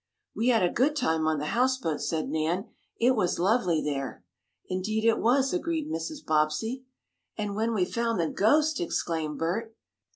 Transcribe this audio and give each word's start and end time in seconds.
"We 0.35 0.47
had 0.47 0.63
a 0.63 0.71
good 0.73 0.95
time 0.95 1.27
on 1.27 1.37
the 1.37 1.45
houseboat," 1.53 2.01
said 2.01 2.27
Nan. 2.27 2.65
"It 2.99 3.11
was 3.15 3.37
lovely 3.37 3.83
there." 3.83 4.25
"Indeed 4.67 5.05
it 5.05 5.19
was," 5.19 5.53
agreed 5.53 5.91
Mrs. 5.91 6.25
Bobbsey. 6.25 6.85
"And 7.37 7.55
when 7.55 7.75
we 7.75 7.85
found 7.85 8.19
the 8.19 8.27
ghost!" 8.27 8.79
exclaimed 8.79 9.37
Bert. 9.37 9.75